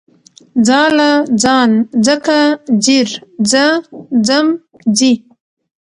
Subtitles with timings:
[0.67, 1.71] ځاله، ځان،
[2.05, 2.37] ځکه،
[2.83, 3.09] ځير،
[3.51, 3.65] ځه،
[4.27, 4.47] ځم،
[4.97, 5.13] ځي